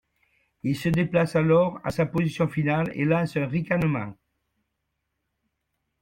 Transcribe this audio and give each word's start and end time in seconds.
Il 0.63 0.75
se 0.75 0.89
déplace 0.89 1.35
alors 1.35 1.79
à 1.83 1.91
sa 1.91 2.07
position 2.07 2.47
finale 2.47 2.89
et 2.95 3.05
lance 3.05 3.37
un 3.37 3.45
ricanement. 3.45 4.15